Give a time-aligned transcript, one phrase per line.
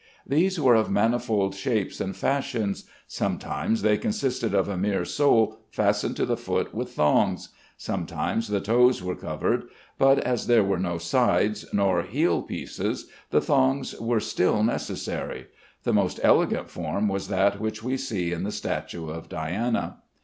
[0.25, 6.15] These were of manifold shapes and fashions; sometimes they consisted of a mere sole fastened
[6.15, 9.65] to the foot with thongs; sometimes the toes were covered,
[9.99, 12.81] but as there were no sides nor heel piece
[13.29, 15.45] the thongs were still necessary.
[15.83, 19.97] The most elegant form was that which we see in the statue of Diana.